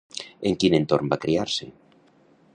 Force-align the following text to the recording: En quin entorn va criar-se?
En 0.49 0.55
quin 0.63 0.77
entorn 0.77 1.13
va 1.13 1.19
criar-se? 1.27 1.69